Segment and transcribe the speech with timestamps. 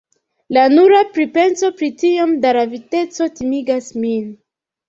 [0.55, 4.27] La nura pripenso pri tiom da raviteco timigas min.